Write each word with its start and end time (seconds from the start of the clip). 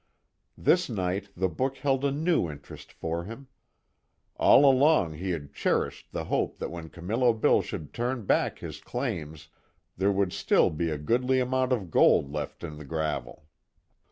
This 0.57 0.89
night 0.89 1.29
the 1.37 1.47
book 1.47 1.77
held 1.77 2.03
a 2.03 2.11
new 2.11 2.49
interest 2.49 2.91
for 2.91 3.25
him. 3.25 3.49
All 4.35 4.65
along 4.65 5.13
he 5.13 5.29
had 5.29 5.53
cherished 5.53 6.11
the 6.11 6.23
hope 6.23 6.57
that 6.57 6.71
when 6.71 6.89
Camillo 6.89 7.33
Bill 7.33 7.61
should 7.61 7.93
turn 7.93 8.25
back 8.25 8.57
his 8.57 8.81
claims, 8.81 9.49
there 9.97 10.11
would 10.11 10.33
still 10.33 10.71
be 10.71 10.89
a 10.89 10.97
goodly 10.97 11.39
amount 11.39 11.71
of 11.71 11.91
gold 11.91 12.31
left 12.31 12.63
in 12.63 12.77
the 12.79 12.85
gravel. 12.85 13.45